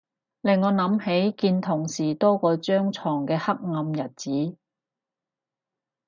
[0.41, 4.57] 令我諗起見同事多過張牀嘅黑暗日子